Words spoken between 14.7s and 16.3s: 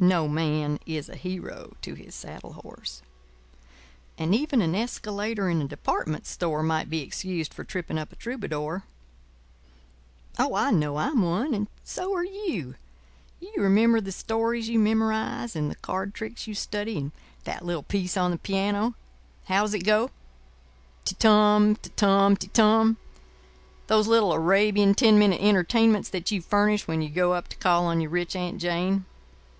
memorize and the card